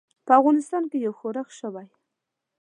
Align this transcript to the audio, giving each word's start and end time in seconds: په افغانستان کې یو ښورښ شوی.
په 0.25 0.31
افغانستان 0.39 0.83
کې 0.91 0.97
یو 1.05 1.13
ښورښ 1.19 1.49
شوی. 1.59 1.87